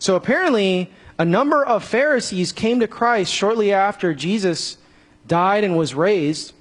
[0.00, 4.78] So apparently, a number of Pharisees came to Christ shortly after Jesus
[5.26, 6.52] died and was raised.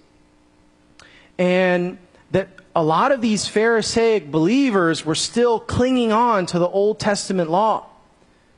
[1.37, 1.99] And
[2.31, 7.51] that a lot of these Pharisaic believers were still clinging on to the Old Testament
[7.51, 7.85] law,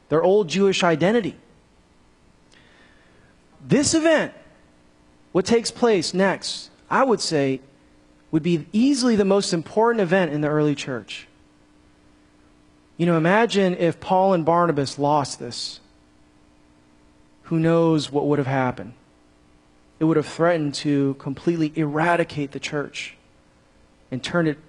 [0.07, 1.35] their old Jewish identity.
[3.67, 4.33] This event,
[5.33, 7.59] what takes place next, I would say,
[8.31, 11.27] would be easily the most important event in the early church.
[12.95, 15.81] You know, imagine if Paul and Barnabas lost this
[17.49, 18.93] who knows what would have happened?
[19.99, 23.17] It would have threatened to completely eradicate the church
[24.12, 24.59] and turn it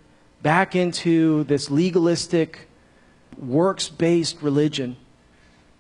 [0.41, 2.71] back into this legalistic,
[3.37, 4.97] works based religion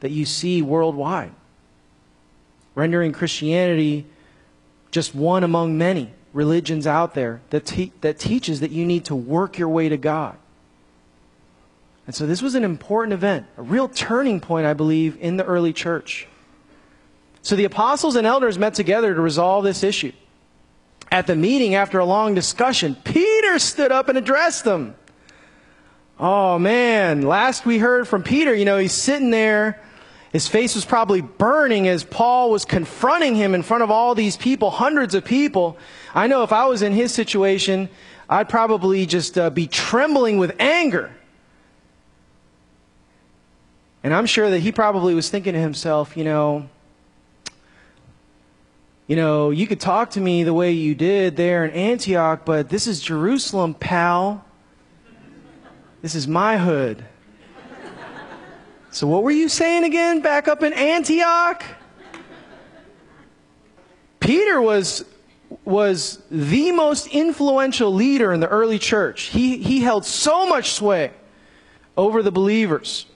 [0.00, 1.32] that you see worldwide,
[2.74, 4.04] rendering Christianity
[4.90, 9.16] just one among many religions out there that, te- that teaches that you need to
[9.16, 10.36] work your way to God.
[12.06, 15.46] And so this was an important event, a real turning point, I believe, in the
[15.46, 16.26] early church.
[17.42, 20.12] So the apostles and elders met together to resolve this issue.
[21.11, 24.94] At the meeting, after a long discussion, Peter stood up and addressed them.
[26.18, 29.81] Oh man, last we heard from Peter, you know, he's sitting there.
[30.33, 34.37] His face was probably burning as Paul was confronting him in front of all these
[34.37, 35.76] people, hundreds of people.
[36.14, 37.88] I know if I was in his situation,
[38.29, 41.11] I'd probably just uh, be trembling with anger.
[44.05, 46.68] And I'm sure that he probably was thinking to himself, you know,
[49.11, 52.68] you know, you could talk to me the way you did there in Antioch, but
[52.68, 54.44] this is Jerusalem, pal.
[56.01, 57.05] This is my hood.
[58.92, 61.64] So, what were you saying again back up in Antioch?
[64.20, 65.05] Peter was,
[65.64, 69.23] was the most influential leader in the early church.
[69.23, 71.11] He, he held so much sway
[71.96, 73.07] over the believers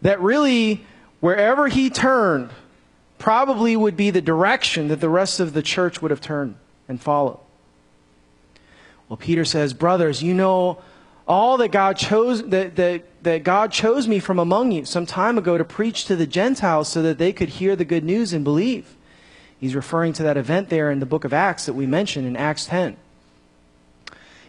[0.00, 0.84] that really,
[1.20, 2.50] wherever he turned,
[3.22, 6.56] probably would be the direction that the rest of the church would have turned
[6.88, 7.38] and followed.
[9.08, 10.82] Well, Peter says, Brothers, you know
[11.28, 15.38] all that God chose that, that, that God chose me from among you some time
[15.38, 18.42] ago to preach to the Gentiles so that they could hear the good news and
[18.42, 18.96] believe.
[19.56, 22.36] He's referring to that event there in the book of Acts that we mentioned in
[22.36, 22.96] Acts 10.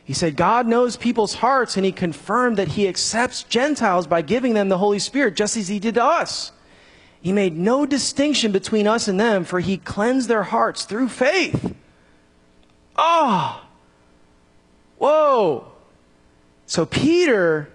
[0.04, 4.56] He said, God knows people's hearts, and he confirmed that he accepts Gentiles by giving
[4.56, 6.52] them the Holy Spirit, just as he did to us.
[7.24, 11.74] He made no distinction between us and them, for he cleansed their hearts through faith.
[12.98, 13.64] Oh!
[14.98, 15.72] Whoa!
[16.66, 17.70] So Peter,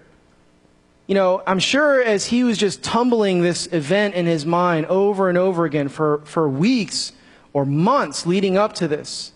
[1.07, 5.29] you know, I'm sure as he was just tumbling this event in his mind over
[5.29, 7.11] and over again for, for weeks
[7.51, 9.31] or months leading up to this,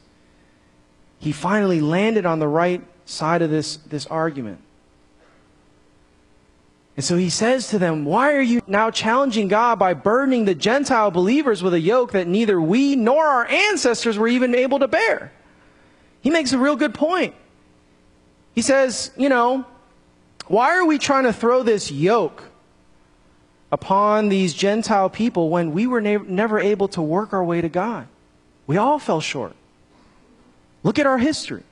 [1.17, 4.59] he finally landed on the right side of this, this argument.
[6.95, 10.53] And so he says to them, Why are you now challenging God by burdening the
[10.53, 14.87] Gentile believers with a yoke that neither we nor our ancestors were even able to
[14.87, 15.31] bear?
[16.21, 17.33] He makes a real good point.
[18.53, 19.65] He says, You know,
[20.47, 22.43] why are we trying to throw this yoke
[23.71, 27.69] upon these Gentile people when we were ne- never able to work our way to
[27.69, 28.07] God?
[28.67, 29.55] We all fell short.
[30.83, 31.63] Look at our history.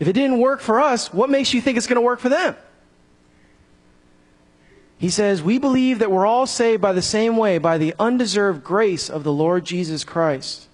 [0.00, 2.30] If it didn't work for us, what makes you think it's going to work for
[2.30, 2.56] them?
[5.00, 8.62] He says, We believe that we're all saved by the same way, by the undeserved
[8.62, 10.68] grace of the Lord Jesus Christ.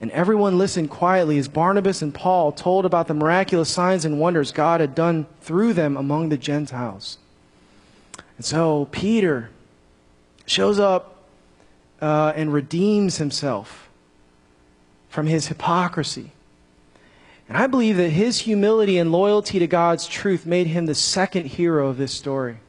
[0.00, 4.52] And everyone listened quietly as Barnabas and Paul told about the miraculous signs and wonders
[4.52, 7.18] God had done through them among the Gentiles.
[8.38, 9.50] And so Peter
[10.46, 11.24] shows up
[12.00, 13.90] uh, and redeems himself
[15.10, 16.32] from his hypocrisy.
[17.50, 21.48] And I believe that his humility and loyalty to God's truth made him the second
[21.48, 22.60] hero of this story.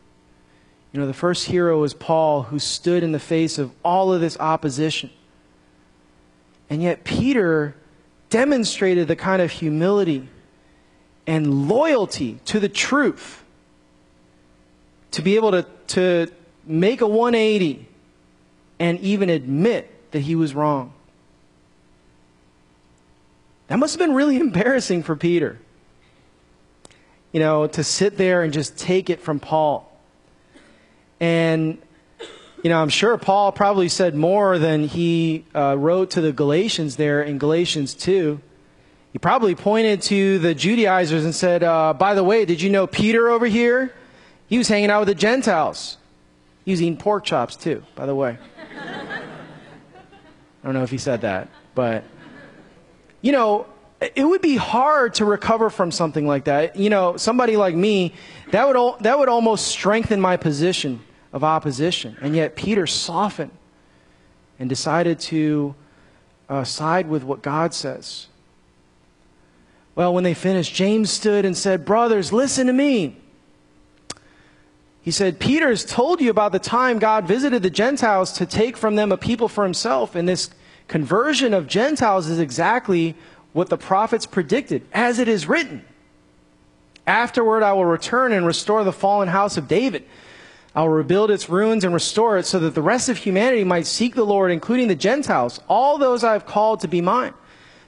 [0.91, 4.21] You know, the first hero was Paul, who stood in the face of all of
[4.21, 5.11] this opposition.
[6.69, 7.75] And yet, Peter
[8.29, 10.27] demonstrated the kind of humility
[11.27, 13.43] and loyalty to the truth
[15.11, 16.31] to be able to, to
[16.65, 17.87] make a 180
[18.79, 20.93] and even admit that he was wrong.
[23.67, 25.59] That must have been really embarrassing for Peter.
[27.31, 29.88] You know, to sit there and just take it from Paul.
[31.19, 31.77] And,
[32.63, 36.95] you know, I'm sure Paul probably said more than he uh, wrote to the Galatians
[36.95, 38.39] there in Galatians 2.
[39.11, 42.87] He probably pointed to the Judaizers and said, uh, by the way, did you know
[42.87, 43.93] Peter over here?
[44.47, 45.97] He was hanging out with the Gentiles.
[46.65, 48.37] He was eating pork chops too, by the way.
[50.61, 52.03] I don't know if he said that, but
[53.21, 53.65] you know,
[54.01, 56.75] it would be hard to recover from something like that.
[56.75, 58.13] You know, somebody like me,
[58.51, 61.01] that would that would almost strengthen my position
[61.31, 62.17] of opposition.
[62.21, 63.51] And yet Peter softened
[64.57, 65.75] and decided to
[66.49, 68.27] uh, side with what God says.
[69.95, 73.17] Well, when they finished, James stood and said, "Brothers, listen to me."
[75.01, 78.77] He said, Peter has told you about the time God visited the Gentiles to take
[78.77, 80.13] from them a people for himself.
[80.13, 80.49] And this
[80.87, 83.15] conversion of Gentiles is exactly
[83.53, 85.83] what the prophets predicted, as it is written.
[87.07, 90.05] Afterward, I will return and restore the fallen house of David.
[90.75, 93.87] I will rebuild its ruins and restore it so that the rest of humanity might
[93.87, 97.33] seek the Lord, including the Gentiles, all those I have called to be mine.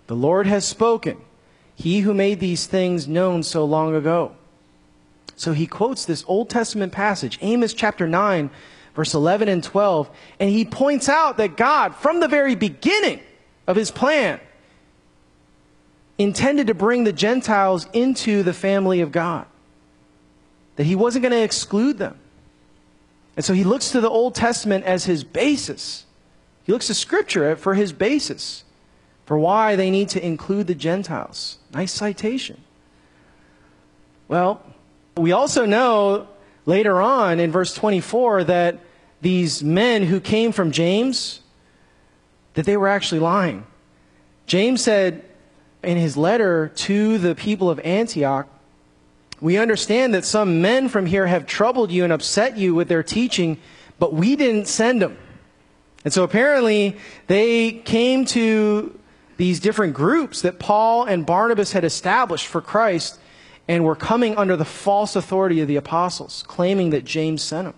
[0.07, 1.17] The Lord has spoken,
[1.75, 4.33] he who made these things known so long ago.
[5.35, 8.49] So he quotes this Old Testament passage, Amos chapter 9,
[8.95, 13.21] verse 11 and 12, and he points out that God, from the very beginning
[13.67, 14.39] of his plan,
[16.17, 19.45] intended to bring the Gentiles into the family of God.
[20.75, 22.19] That he wasn't going to exclude them.
[23.35, 26.05] And so he looks to the Old Testament as his basis.
[26.63, 28.63] He looks to Scripture for his basis
[29.25, 31.57] for why they need to include the Gentiles.
[31.73, 32.61] Nice citation.
[34.27, 34.61] Well,
[35.15, 36.27] we also know
[36.65, 38.79] later on in verse 24 that
[39.21, 41.41] these men who came from James
[42.53, 43.65] that they were actually lying.
[44.45, 45.23] James said
[45.83, 48.47] in his letter to the people of Antioch,
[49.41, 53.03] we understand that some men from here have troubled you and upset you with their
[53.03, 53.57] teaching,
[53.97, 55.17] but we didn't send them.
[56.05, 58.97] And so apparently they came to
[59.37, 63.19] these different groups that Paul and Barnabas had established for Christ
[63.67, 67.75] and were coming under the false authority of the apostles, claiming that James sent them.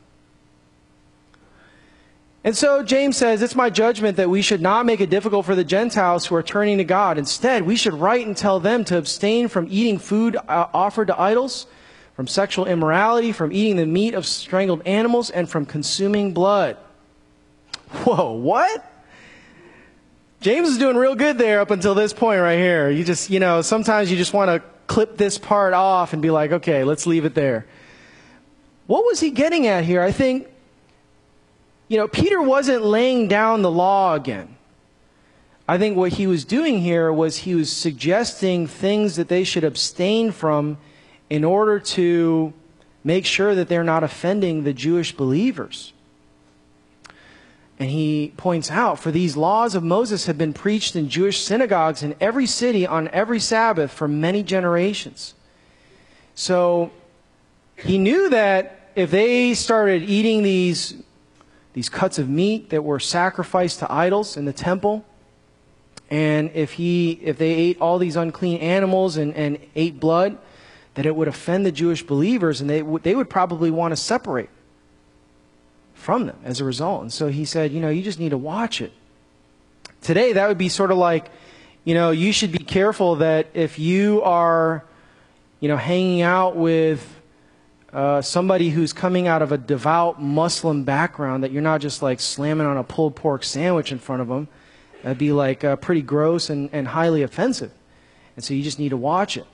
[2.43, 5.55] And so James says, It's my judgment that we should not make it difficult for
[5.55, 7.17] the Gentiles who are turning to God.
[7.17, 11.19] Instead, we should write and tell them to abstain from eating food uh, offered to
[11.19, 11.67] idols,
[12.15, 16.75] from sexual immorality, from eating the meat of strangled animals, and from consuming blood.
[18.03, 18.89] Whoa, what?
[20.41, 22.89] James is doing real good there up until this point right here.
[22.89, 26.29] You just, you know, sometimes you just want to clip this part off and be
[26.29, 27.65] like, okay, let's leave it there.
[28.87, 30.01] What was he getting at here?
[30.01, 30.49] I think,
[31.93, 34.57] you know, Peter wasn't laying down the law again.
[35.67, 39.63] I think what he was doing here was he was suggesting things that they should
[39.63, 40.79] abstain from
[41.29, 42.51] in order to
[43.03, 45.93] make sure that they're not offending the Jewish believers.
[47.77, 52.01] And he points out, for these laws of Moses have been preached in Jewish synagogues
[52.01, 55.35] in every city on every Sabbath for many generations.
[56.33, 56.89] So
[57.75, 60.95] he knew that if they started eating these,
[61.73, 65.05] these cuts of meat that were sacrificed to idols in the temple,
[66.09, 70.37] and if, he, if they ate all these unclean animals and, and ate blood,
[70.93, 74.49] that it would offend the Jewish believers, and they, they would probably want to separate
[75.95, 77.01] from them as a result.
[77.01, 78.91] And so he said, you know, you just need to watch it.
[80.01, 81.31] Today, that would be sort of like,
[81.85, 84.83] you know, you should be careful that if you are,
[85.59, 87.12] you know, hanging out with
[87.93, 92.19] uh, somebody who's coming out of a devout Muslim background, that you're not just like
[92.19, 94.47] slamming on a pulled pork sandwich in front of them.
[95.03, 97.71] That'd be like uh, pretty gross and, and highly offensive.
[98.35, 99.45] And so you just need to watch it.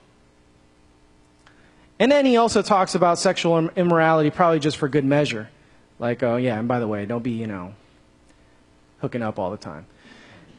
[1.98, 5.50] And then he also talks about sexual immorality, probably just for good measure.
[5.98, 7.74] Like, oh, yeah, and by the way, don't be, you know,
[9.00, 9.84] hooking up all the time.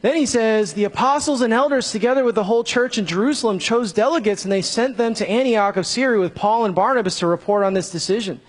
[0.02, 3.92] Then he says, The apostles and elders, together with the whole church in Jerusalem, chose
[3.92, 7.62] delegates and they sent them to Antioch of Syria with Paul and Barnabas to report
[7.62, 8.40] on this decision.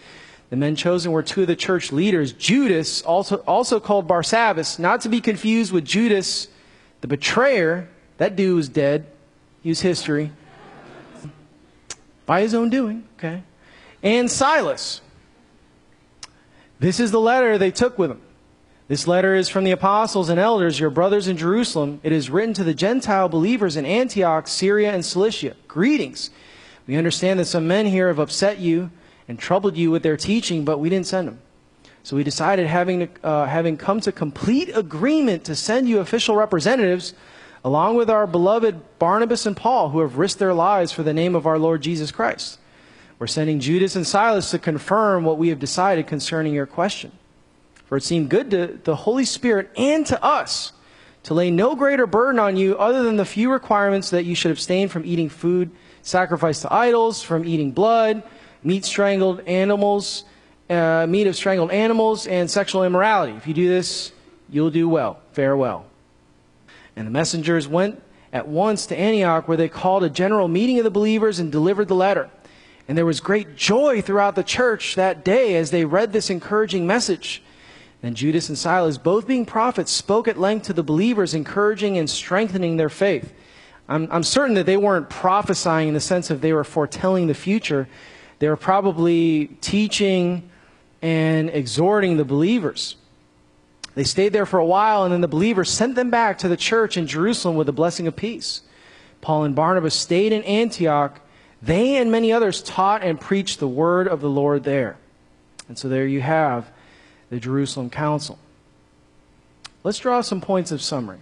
[0.50, 5.02] The men chosen were two of the church leaders Judas, also, also called Barsabbas, not
[5.02, 6.48] to be confused with Judas,
[7.02, 7.88] the betrayer.
[8.18, 9.06] That dude was dead.
[9.62, 10.32] He was history.
[12.26, 13.44] By his own doing, okay?
[14.02, 15.02] And Silas.
[16.80, 18.22] This is the letter they took with them.
[18.94, 22.00] This letter is from the apostles and elders, your brothers in Jerusalem.
[22.04, 25.56] It is written to the Gentile believers in Antioch, Syria, and Cilicia.
[25.68, 26.30] Greetings.
[26.86, 28.92] We understand that some men here have upset you
[29.28, 31.40] and troubled you with their teaching, but we didn't send them.
[32.04, 37.16] So we decided, having, uh, having come to complete agreement to send you official representatives,
[37.66, 41.34] along with our beloved Barnabas and Paul, who have risked their lives for the name
[41.34, 42.60] of our Lord Jesus Christ.
[43.18, 47.12] We're sending Judas and Silas to confirm what we have decided concerning your question.
[47.86, 50.74] For it seemed good to the Holy Spirit and to us
[51.24, 54.52] to lay no greater burden on you other than the few requirements that you should
[54.52, 55.72] abstain from eating food
[56.02, 58.24] sacrificed to idols, from eating blood,
[58.64, 60.26] meat strangled animals,
[60.70, 63.34] uh, meat of strangled animals, and sexual immorality.
[63.34, 64.12] If you do this,
[64.50, 65.20] you'll do well.
[65.32, 65.86] Farewell.
[66.96, 70.84] And the messengers went at once to Antioch, where they called a general meeting of
[70.84, 72.30] the believers and delivered the letter.
[72.88, 76.86] And there was great joy throughout the church that day as they read this encouraging
[76.86, 77.43] message.
[78.04, 82.10] Then Judas and Silas, both being prophets, spoke at length to the believers, encouraging and
[82.10, 83.34] strengthening their faith.
[83.88, 87.34] I'm, I'm certain that they weren't prophesying in the sense of they were foretelling the
[87.34, 87.88] future.
[88.40, 90.50] They were probably teaching
[91.02, 92.98] and exhorting the believers.
[93.96, 96.58] They stayed there for a while, and then the believers sent them back to the
[96.58, 98.64] church in Jerusalem with a blessing of peace.
[99.22, 101.22] Paul and Barnabas stayed in Antioch.
[101.62, 104.98] They and many others taught and preached the word of the Lord there.
[105.70, 106.70] And so there you have
[107.34, 108.38] the Jerusalem Council.
[109.84, 111.18] Let's draw some points of summary.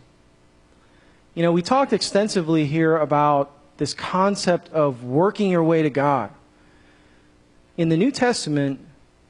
[1.36, 6.32] You know, we talked extensively here about this concept of working your way to God.
[7.78, 8.82] In the New Testament,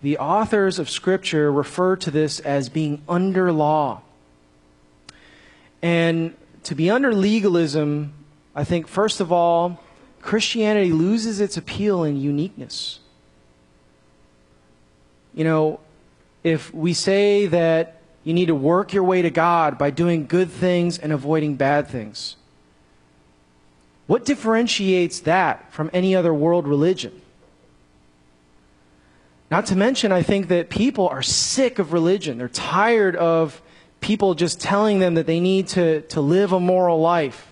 [0.01, 4.01] the authors of Scripture refer to this as being under law.
[5.83, 8.11] And to be under legalism,
[8.55, 9.79] I think, first of all,
[10.23, 13.01] Christianity loses its appeal and uniqueness.
[15.35, 15.79] You know,
[16.43, 20.49] if we say that you need to work your way to God by doing good
[20.49, 22.35] things and avoiding bad things?
[24.07, 27.21] What differentiates that from any other world religion?
[29.49, 32.37] Not to mention, I think that people are sick of religion.
[32.37, 33.61] They're tired of
[33.99, 37.51] people just telling them that they need to, to live a moral life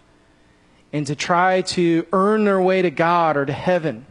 [0.92, 4.06] and to try to earn their way to God or to heaven.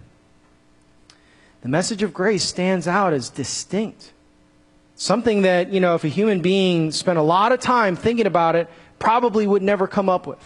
[1.63, 4.13] The message of grace stands out as distinct.
[4.99, 8.57] Something that, you know, if a human being spent a lot of time thinking about
[8.57, 8.69] it,
[8.99, 10.43] probably would never come up with.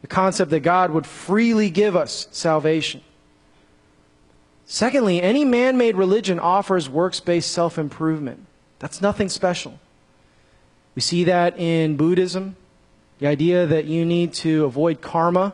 [0.00, 3.02] The concept that God would freely give us salvation.
[4.64, 8.46] Secondly, any man made religion offers works based self improvement.
[8.78, 9.78] That's nothing special.
[10.94, 12.56] We see that in Buddhism,
[13.18, 15.52] the idea that you need to avoid karma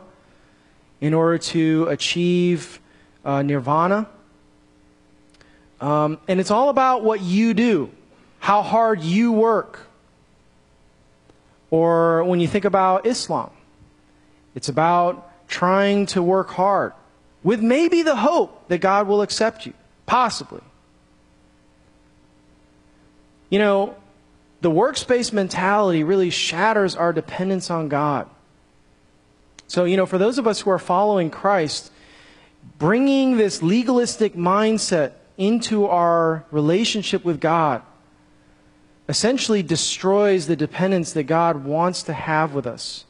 [1.01, 2.79] in order to achieve
[3.25, 4.07] uh, nirvana.
[5.83, 7.91] Um, and it's all about what you do,
[8.39, 9.81] how hard you work.
[11.71, 13.49] Or when you think about Islam,
[14.55, 16.93] it's about trying to work hard
[17.43, 19.73] with maybe the hope that God will accept you,
[20.05, 20.61] possibly.
[23.49, 23.95] You know,
[24.61, 28.29] the works-based mentality really shatters our dependence on God.
[29.67, 31.91] So, you know, for those of us who are following Christ,
[32.79, 37.81] bringing this legalistic mindset into our relationship with God
[39.09, 43.05] essentially destroys the dependence that God wants to have with us,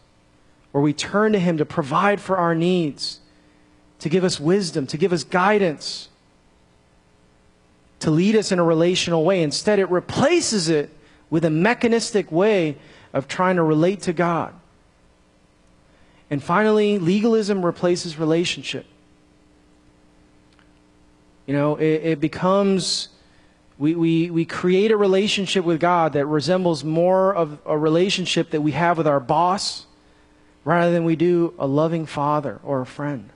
[0.72, 3.20] where we turn to Him to provide for our needs,
[4.00, 6.10] to give us wisdom, to give us guidance,
[8.00, 9.42] to lead us in a relational way.
[9.44, 10.90] Instead, it replaces it
[11.30, 12.78] with a mechanistic way
[13.14, 14.54] of trying to relate to God.
[16.30, 18.86] And finally, legalism replaces relationship.
[21.46, 23.10] You know, it, it becomes,
[23.78, 28.62] we, we, we create a relationship with God that resembles more of a relationship that
[28.62, 29.86] we have with our boss
[30.64, 33.30] rather than we do a loving father or a friend.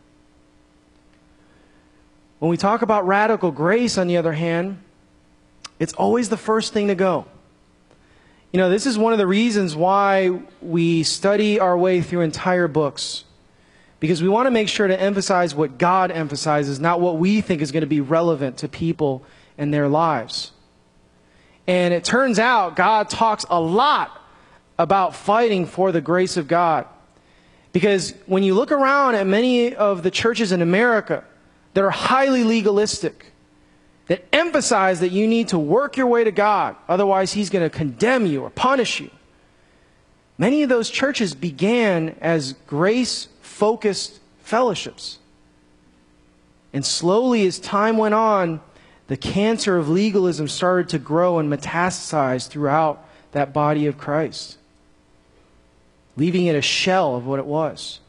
[2.39, 4.79] When we talk about radical grace, on the other hand,
[5.79, 7.25] it's always the first thing to go.
[8.53, 12.67] You know, this is one of the reasons why we study our way through entire
[12.67, 13.25] books
[13.99, 17.61] because we want to make sure to emphasize what God emphasizes, not what we think
[17.61, 19.23] is going to be relevant to people
[19.57, 20.51] and their lives.
[21.65, 24.21] And it turns out God talks a lot
[24.77, 26.85] about fighting for the grace of God.
[27.73, 31.23] Because when you look around at many of the churches in America
[31.73, 33.33] that are highly legalistic,
[34.07, 37.75] that emphasize that you need to work your way to God, otherwise, He's going to
[37.75, 39.09] condemn you or punish you.
[40.37, 43.27] Many of those churches began as grace
[43.57, 45.17] focused fellowships.
[46.73, 48.61] And slowly, as time went on,
[49.07, 54.57] the cancer of legalism started to grow and metastasize throughout that body of Christ,
[56.15, 57.99] leaving it a shell of what it was.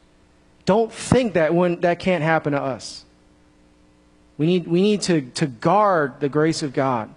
[0.66, 3.06] Don't think that when, that can't happen to us.
[4.36, 7.08] We need, we need to, to guard the grace of God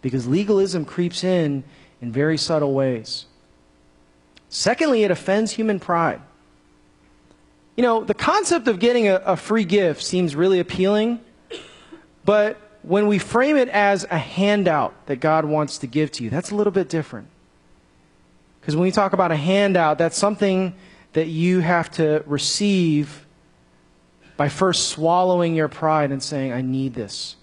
[0.00, 1.64] because legalism creeps in
[2.00, 3.26] in very subtle ways.
[4.48, 6.20] Secondly, it offends human pride.
[7.76, 11.20] You know, the concept of getting a, a free gift seems really appealing,
[12.24, 16.30] but when we frame it as a handout that God wants to give to you,
[16.30, 17.28] that's a little bit different.
[18.60, 20.74] Because when we talk about a handout, that's something
[21.14, 23.26] that you have to receive
[24.36, 27.36] by first swallowing your pride and saying, I need this.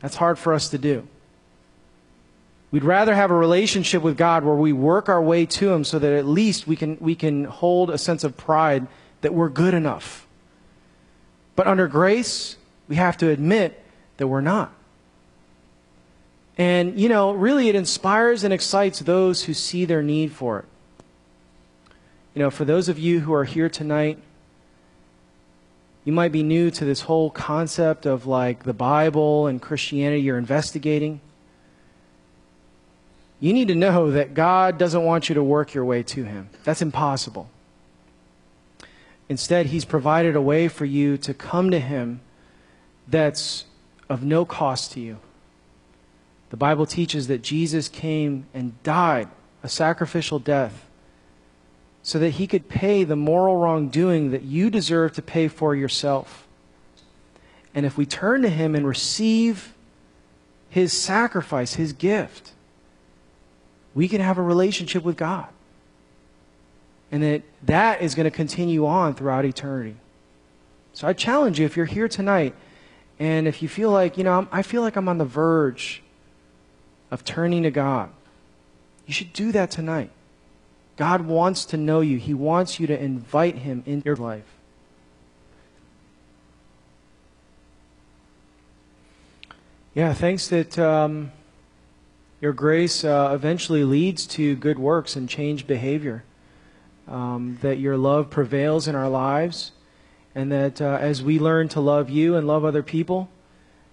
[0.00, 1.06] That's hard for us to do.
[2.70, 5.98] We'd rather have a relationship with God where we work our way to Him so
[5.98, 8.86] that at least we can, we can hold a sense of pride
[9.22, 10.26] that we're good enough.
[11.56, 12.56] But under grace,
[12.88, 13.82] we have to admit
[14.18, 14.72] that we're not.
[16.58, 20.64] And, you know, really it inspires and excites those who see their need for it.
[22.34, 24.18] You know, for those of you who are here tonight,
[26.04, 30.38] you might be new to this whole concept of like the Bible and Christianity you're
[30.38, 31.20] investigating.
[33.38, 36.48] You need to know that God doesn't want you to work your way to Him.
[36.64, 37.48] That's impossible.
[39.28, 42.20] Instead, He's provided a way for you to come to Him
[43.08, 43.64] that's
[44.08, 45.18] of no cost to you.
[46.50, 49.28] The Bible teaches that Jesus came and died
[49.62, 50.86] a sacrificial death
[52.02, 56.46] so that he could pay the moral wrongdoing that you deserve to pay for yourself.
[57.74, 59.72] And if we turn to him and receive
[60.68, 62.52] his sacrifice, his gift,
[63.94, 65.48] we can have a relationship with God.
[67.12, 69.96] And that that is going to continue on throughout eternity.
[70.94, 72.54] So I challenge you if you're here tonight
[73.18, 76.02] and if you feel like, you know, I feel like I'm on the verge
[77.10, 78.10] of turning to God,
[79.06, 80.10] you should do that tonight.
[80.96, 84.44] God wants to know you, He wants you to invite Him into your life.
[89.94, 91.32] Yeah, thanks that um,
[92.40, 96.24] your grace uh, eventually leads to good works and changed behavior.
[97.08, 99.72] Um, that your love prevails in our lives
[100.34, 103.28] and that uh, as we learn to love you and love other people,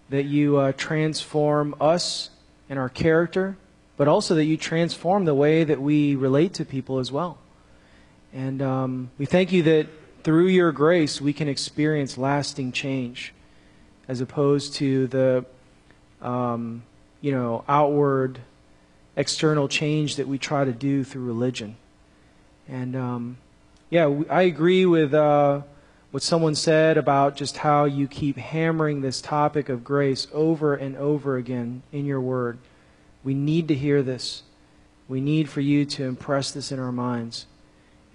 [0.10, 2.30] that you uh, transform us
[2.70, 3.58] and our character,
[3.98, 7.38] but also that you transform the way that we relate to people as well.
[8.34, 9.88] And um, we thank you that
[10.24, 13.34] through your grace we can experience lasting change,
[14.08, 15.46] as opposed to the,
[16.22, 16.84] um,
[17.22, 18.40] you know, outward,
[19.16, 21.76] external change that we try to do through religion.
[22.70, 23.38] And um,
[23.90, 25.14] yeah, I agree with.
[25.14, 25.62] Uh,
[26.12, 30.96] what someone said about just how you keep hammering this topic of grace over and
[30.98, 32.58] over again in your word.
[33.24, 34.44] We need to hear this.
[35.08, 37.46] We need for you to impress this in our minds.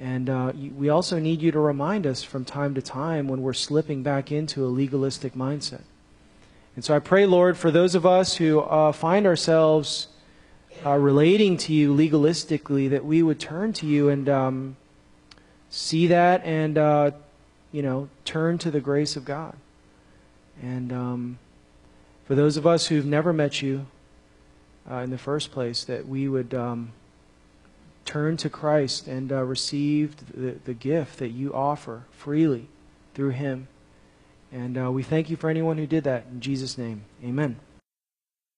[0.01, 3.53] And uh, we also need you to remind us from time to time when we're
[3.53, 5.83] slipping back into a legalistic mindset.
[6.75, 10.09] And so I pray, Lord, for those of us who uh, find ourselves
[10.85, 14.77] uh, relating to you legalistically, that we would turn to you and um,
[15.71, 17.11] see that and uh,
[17.75, 19.57] you know, turn to the grace of God.
[20.63, 21.39] And um,
[22.25, 23.87] for those of us who've never met you
[24.89, 26.93] uh, in the first place, that we would um,
[28.05, 32.69] turn to Christ and uh, receive the, the gift that you offer freely
[33.15, 33.67] through Him.
[34.53, 36.27] And uh, we thank you for anyone who did that.
[36.31, 37.57] In Jesus' name, amen.